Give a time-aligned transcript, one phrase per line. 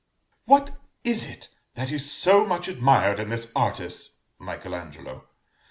[0.45, 0.71] "What
[1.03, 4.49] is it that is so much admired in this artist (M.
[4.49, 5.27] Angelo)?